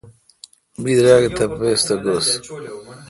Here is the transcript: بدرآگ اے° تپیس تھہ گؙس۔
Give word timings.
بدرآگ 0.83 1.23
اے° 1.27 1.31
تپیس 1.37 1.81
تھہ 1.87 1.95
گؙس۔ 2.03 2.27